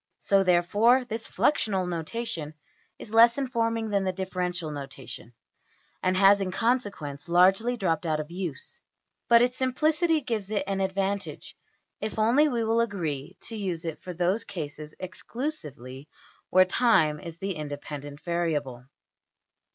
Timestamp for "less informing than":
3.13-4.03